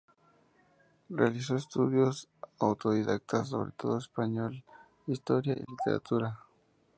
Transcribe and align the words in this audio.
Realizó 1.09 1.55
estudios 1.55 2.27
autodidactas 2.59 3.49
sobre 3.49 3.69
todo 3.73 3.93
de 3.93 3.99
español, 3.99 4.63
historia 5.05 5.53
y 5.53 5.63
literatura. 5.69 6.39